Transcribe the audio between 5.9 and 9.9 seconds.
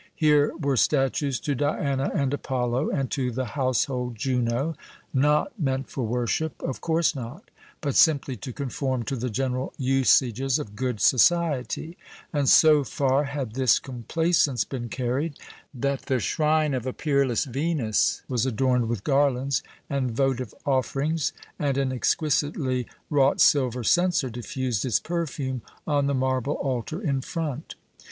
for worship of course not but simply to conform to the general